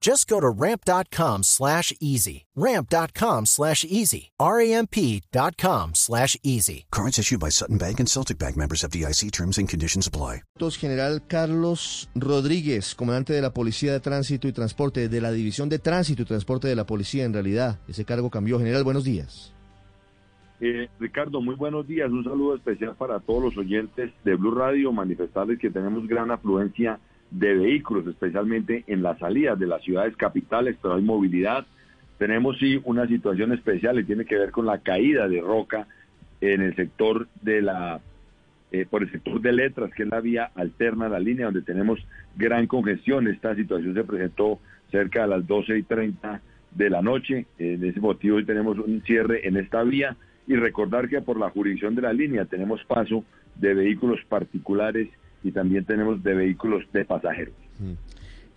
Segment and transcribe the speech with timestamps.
[0.00, 2.46] Just go to ramp.com slash easy.
[2.54, 4.30] Ramp.com slash easy.
[4.38, 6.86] R-A-M-P.com slash easy.
[6.90, 10.42] Cards issued by Sutton Bank and Celtic Bank members of DIC terms and conditions apply.
[10.58, 15.78] General Carlos Rodríguez, comandante de la Policía de Tránsito y Transporte, de la División de
[15.78, 17.78] Tránsito y Transporte de la Policía, en realidad.
[17.88, 18.58] Ese cargo cambió.
[18.58, 19.54] General, buenos días.
[20.60, 22.10] Eh, Ricardo, muy buenos días.
[22.10, 24.92] Un saludo especial para todos los oyentes de Blue Radio.
[24.92, 26.98] Manifestarles que tenemos gran afluencia
[27.30, 31.66] de vehículos, especialmente en las salidas de las ciudades capitales, pero hay movilidad.
[32.18, 35.86] Tenemos sí una situación especial y tiene que ver con la caída de roca
[36.40, 38.00] en el sector de la,
[38.72, 41.62] eh, por el sector de letras, que es la vía alterna a la línea, donde
[41.62, 42.00] tenemos
[42.36, 43.28] gran congestión.
[43.28, 44.58] Esta situación se presentó
[44.90, 46.40] cerca de las 12 y 30
[46.72, 47.46] de la noche.
[47.58, 51.50] En ese motivo hoy tenemos un cierre en esta vía y recordar que por la
[51.50, 53.24] jurisdicción de la línea tenemos paso
[53.56, 55.08] de vehículos particulares
[55.42, 57.54] y también tenemos de vehículos de pasajeros.
[57.78, 57.92] Mm.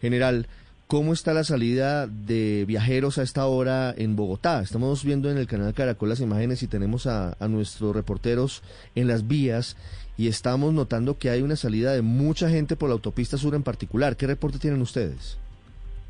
[0.01, 0.47] General,
[0.87, 4.61] ¿cómo está la salida de viajeros a esta hora en Bogotá?
[4.61, 8.63] Estamos viendo en el canal Caracol las imágenes y tenemos a, a nuestros reporteros
[8.95, 9.77] en las vías
[10.17, 13.63] y estamos notando que hay una salida de mucha gente por la autopista sur en
[13.63, 14.17] particular.
[14.17, 15.39] ¿Qué reporte tienen ustedes?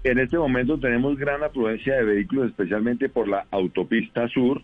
[0.04, 4.62] En este momento tenemos gran afluencia de vehículos, especialmente por la autopista sur.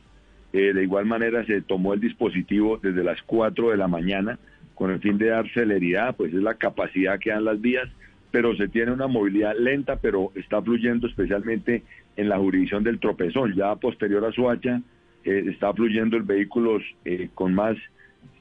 [0.52, 4.40] Eh, de igual manera se tomó el dispositivo desde las 4 de la mañana
[4.78, 7.90] con el fin de dar celeridad, pues es la capacidad que dan las vías,
[8.30, 11.84] pero se tiene una movilidad lenta, pero está fluyendo especialmente
[12.16, 13.56] en la jurisdicción del tropezón.
[13.56, 14.82] Ya posterior a Suacha
[15.24, 17.76] eh, está fluyendo el vehículo eh, con más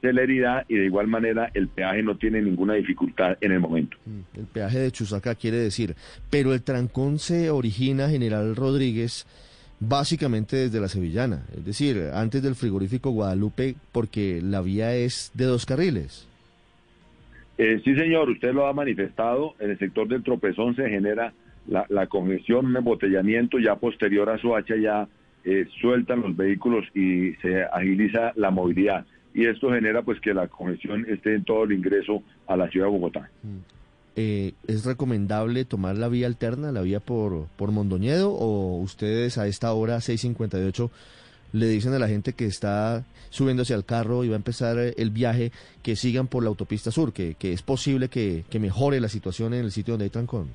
[0.02, 3.96] celeridad y de igual manera el peaje no tiene ninguna dificultad en el momento.
[4.04, 5.96] Mm, el peaje de Chusaca quiere decir,
[6.28, 9.26] pero el trancón se origina, General Rodríguez,
[9.80, 15.44] básicamente desde la Sevillana, es decir, antes del frigorífico Guadalupe, porque la vía es de
[15.44, 16.28] dos carriles.
[17.58, 21.32] Eh, sí, señor, usted lo ha manifestado, en el sector del tropezón se genera
[21.66, 25.08] la, la congestión, un embotellamiento, ya posterior a su hacha ya
[25.44, 29.06] eh, sueltan los vehículos y se agiliza la movilidad.
[29.32, 32.86] Y esto genera pues que la congestión esté en todo el ingreso a la ciudad
[32.86, 33.30] de Bogotá.
[33.42, 33.75] Mm.
[34.18, 39.46] Eh, ¿es recomendable tomar la vía alterna, la vía por, por Mondoñedo, o ustedes a
[39.46, 40.90] esta hora, 6.58,
[41.52, 45.10] le dicen a la gente que está subiéndose al carro y va a empezar el
[45.10, 49.52] viaje, que sigan por la autopista sur, que, que es posible que, mejore la situación
[49.52, 50.48] en el sitio donde hay trancón?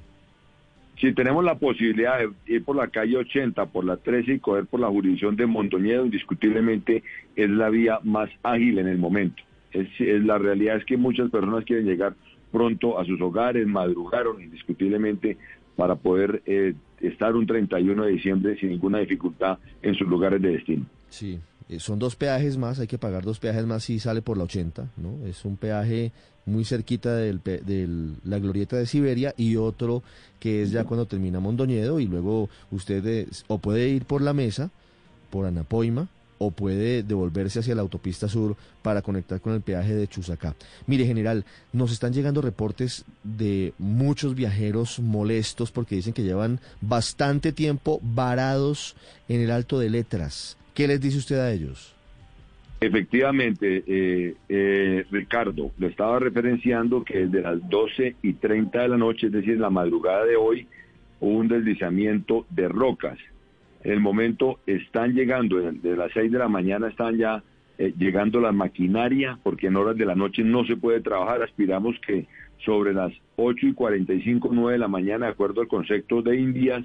[1.00, 4.66] Si tenemos la posibilidad de ir por la calle 80, por la 13 y coger
[4.66, 7.04] por la jurisdicción de Mondoñedo, indiscutiblemente
[7.36, 9.42] es la vía más ágil en el momento.
[9.72, 12.14] Es, la realidad es que muchas personas quieren llegar
[12.52, 15.38] pronto a sus hogares, madrugaron indiscutiblemente
[15.76, 20.50] para poder eh, estar un 31 de diciembre sin ninguna dificultad en sus lugares de
[20.50, 20.86] destino.
[21.10, 21.40] Sí,
[21.70, 24.44] eh, son dos peajes más, hay que pagar dos peajes más si sale por la
[24.44, 25.26] 80, ¿no?
[25.26, 26.12] Es un peaje
[26.46, 27.88] muy cerquita de
[28.26, 30.02] la glorieta de Siberia y otro
[30.40, 34.34] que es ya cuando termina Mondoñedo y luego usted eh, o puede ir por la
[34.34, 34.72] mesa,
[35.30, 36.08] por Anapoima,
[36.44, 40.56] o puede devolverse hacia la autopista sur para conectar con el peaje de Chusacá.
[40.88, 47.52] Mire, general, nos están llegando reportes de muchos viajeros molestos porque dicen que llevan bastante
[47.52, 48.96] tiempo varados
[49.30, 50.58] en el Alto de Letras.
[50.74, 51.94] ¿Qué les dice usted a ellos?
[52.80, 58.98] Efectivamente, eh, eh, Ricardo, lo estaba referenciando que desde las 12 y 30 de la
[58.98, 60.66] noche, es decir, la madrugada de hoy,
[61.20, 63.20] hubo un deslizamiento de rocas
[63.84, 67.44] el momento están llegando, de las 6 de la mañana están ya
[67.78, 71.42] eh, llegando la maquinaria, porque en horas de la noche no se puede trabajar.
[71.42, 72.28] Aspiramos que
[72.64, 76.84] sobre las 8 y 45, 9 de la mañana, de acuerdo al concepto de Indias,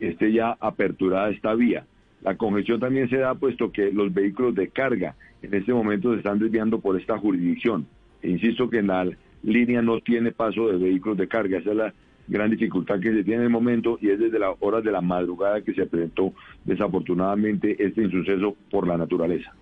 [0.00, 1.84] esté ya aperturada esta vía.
[2.22, 6.18] La congestión también se da puesto que los vehículos de carga en este momento se
[6.18, 7.86] están desviando por esta jurisdicción.
[8.22, 9.06] E insisto que en la
[9.42, 11.58] línea no tiene paso de vehículos de carga.
[11.58, 11.92] Es la
[12.28, 15.00] gran dificultad que se tiene en el momento y es desde las horas de la
[15.00, 16.32] madrugada que se presentó
[16.64, 19.52] desafortunadamente este insuceso por la naturaleza.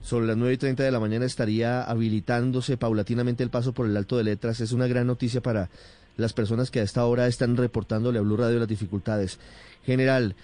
[0.00, 3.96] sobre las 9 y 30 de la mañana estaría habilitándose paulatinamente el paso por el
[3.96, 4.60] Alto de Letras.
[4.60, 5.68] Es una gran noticia para
[6.16, 9.40] las personas que a esta hora están reportándole a Blue Radio las dificultades.
[9.84, 10.36] General,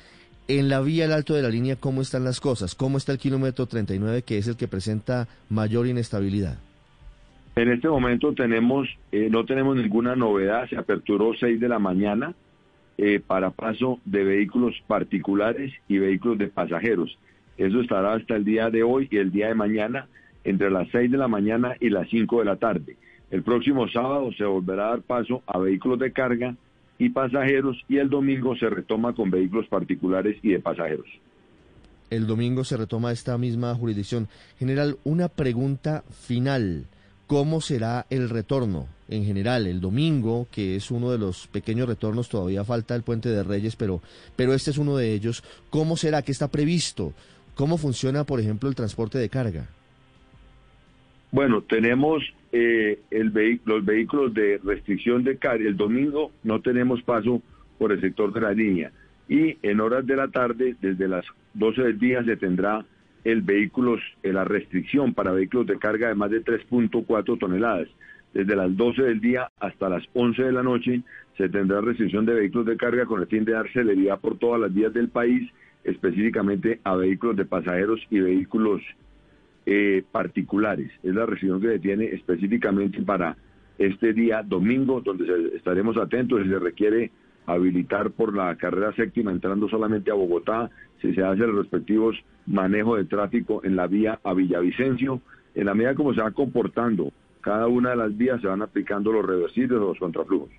[0.49, 2.75] en la vía al alto de la línea, ¿cómo están las cosas?
[2.75, 6.59] ¿Cómo está el kilómetro 39, que es el que presenta mayor inestabilidad?
[7.55, 12.35] En este momento tenemos, eh, no tenemos ninguna novedad, se aperturó 6 de la mañana
[12.97, 17.19] eh, para paso de vehículos particulares y vehículos de pasajeros.
[17.59, 20.09] Eso estará hasta el día de hoy y el día de mañana
[20.45, 22.97] entre las 6 de la mañana y las 5 de la tarde.
[23.31, 26.57] El próximo sábado se volverá a dar paso a vehículos de carga
[26.99, 31.07] y pasajeros y el domingo se retoma con vehículos particulares y de pasajeros.
[32.11, 34.29] El domingo se retoma esta misma jurisdicción.
[34.59, 36.85] General, una pregunta final.
[37.33, 42.29] ¿Cómo será el retorno en general el domingo, que es uno de los pequeños retornos?
[42.29, 44.03] Todavía falta el puente de Reyes, pero,
[44.37, 45.43] pero este es uno de ellos.
[45.71, 46.21] ¿Cómo será?
[46.21, 47.15] ¿Qué está previsto?
[47.55, 49.67] ¿Cómo funciona, por ejemplo, el transporte de carga?
[51.31, 53.01] Bueno, tenemos eh,
[53.65, 55.67] los vehículos de restricción de carga.
[55.67, 57.41] El domingo no tenemos paso
[57.79, 58.93] por el sector de la línea.
[59.27, 61.25] Y en horas de la tarde, desde las
[61.55, 62.85] 12 del día, se tendrá
[63.25, 67.89] el vehículos, eh, la restricción para vehículos de carga de más de 3.4 toneladas.
[68.35, 71.03] Desde las 12 del día hasta las 11 de la noche
[71.37, 74.61] se tendrá restricción de vehículos de carga con el fin de dar celeridad por todas
[74.61, 75.51] las vías del país,
[75.85, 78.81] específicamente a vehículos de pasajeros y vehículos
[79.67, 80.91] eh, particulares.
[81.03, 83.37] Es la restricción que se tiene específicamente para
[83.79, 87.11] este día domingo, donde estaremos atentos si se requiere
[87.47, 92.17] habilitar por la carrera séptima entrando solamente a Bogotá, si se hace los respectivos
[92.47, 95.21] manejo de tráfico en la vía a Villavicencio.
[95.55, 99.13] En la medida como se va comportando cada una de las vías, se van aplicando
[99.13, 100.51] los reversibles o los contraflujos.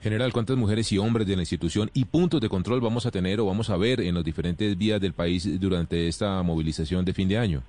[0.00, 3.38] General, ¿cuántas mujeres y hombres de la institución y puntos de control vamos a tener
[3.38, 7.28] o vamos a ver en las diferentes vías del país durante esta movilización de fin
[7.28, 7.62] de año?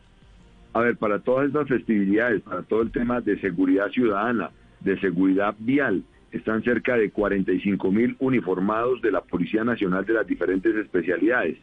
[0.74, 4.50] A ver, para todas estas festividades, para todo el tema de seguridad ciudadana,
[4.80, 10.28] de seguridad vial, están cerca de 45 mil uniformados de la Policía Nacional de las
[10.28, 11.58] diferentes especialidades,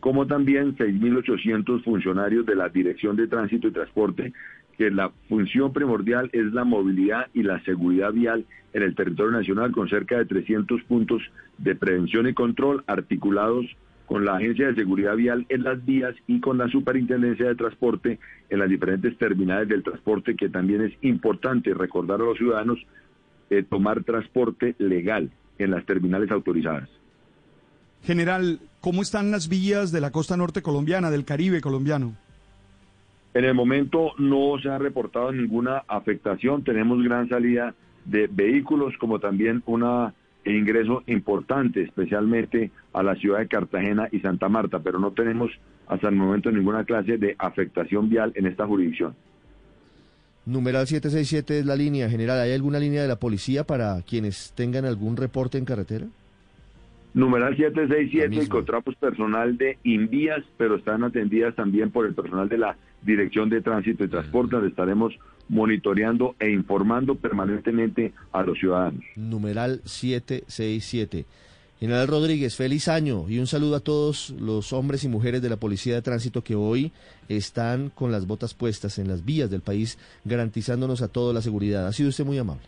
[0.00, 4.32] como también 6.800 funcionarios de la Dirección de Tránsito y Transporte,
[4.76, 9.72] que la función primordial es la movilidad y la seguridad vial en el territorio nacional,
[9.72, 11.22] con cerca de 300 puntos
[11.58, 13.66] de prevención y control articulados
[14.06, 18.18] con la Agencia de Seguridad Vial en las vías y con la Superintendencia de Transporte
[18.48, 22.84] en las diferentes terminales del transporte, que también es importante recordar a los ciudadanos
[23.50, 26.88] eh, tomar transporte legal en las terminales autorizadas.
[28.02, 32.14] General, ¿cómo están las vías de la costa norte colombiana, del Caribe colombiano?
[33.34, 37.74] En el momento no se ha reportado ninguna afectación, tenemos gran salida
[38.04, 40.14] de vehículos como también una
[40.44, 45.50] e ingreso importante, especialmente a la ciudad de Cartagena y Santa Marta, pero no tenemos
[45.86, 49.14] hasta el momento ninguna clase de afectación vial en esta jurisdicción.
[50.46, 52.40] Numeral 767 es la línea general.
[52.40, 56.06] ¿Hay alguna línea de la policía para quienes tengan algún reporte en carretera?
[57.12, 62.76] Numeral 767, encontramos personal de Invías, pero están atendidas también por el personal de la
[63.02, 69.02] Dirección de Tránsito y Transporte, donde estaremos monitoreando e informando permanentemente a los ciudadanos.
[69.16, 71.26] Numeral 767.
[71.80, 75.56] General Rodríguez, feliz año y un saludo a todos los hombres y mujeres de la
[75.56, 76.92] Policía de Tránsito que hoy
[77.30, 81.86] están con las botas puestas en las vías del país, garantizándonos a todos la seguridad.
[81.86, 82.64] Ha sido usted muy amable.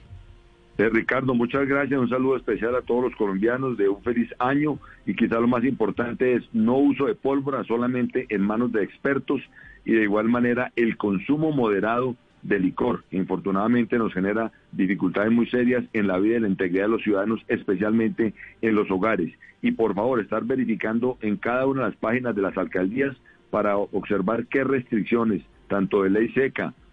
[0.78, 2.00] Eh, Ricardo, muchas gracias.
[2.00, 5.62] Un saludo especial a todos los colombianos de un feliz año y quizá lo más
[5.64, 9.42] importante es no uso de pólvora solamente en manos de expertos
[9.84, 13.04] y de igual manera el consumo moderado de licor.
[13.10, 17.40] Infortunadamente nos genera dificultades muy serias en la vida y la integridad de los ciudadanos,
[17.48, 19.32] especialmente en los hogares.
[19.62, 23.16] Y por favor, estar verificando en cada una de las páginas de las alcaldías
[23.50, 26.74] para observar qué restricciones, tanto de ley seca